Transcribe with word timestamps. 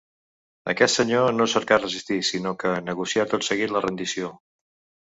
Aquest 0.73 0.99
senyor, 0.99 1.27
no 1.35 1.47
cercà 1.53 1.79
resistir 1.83 2.19
sinó 2.31 2.55
que 2.65 2.75
negocià 2.89 3.31
tot 3.37 3.51
seguit 3.51 3.79
la 3.79 3.89
rendició. 3.89 4.35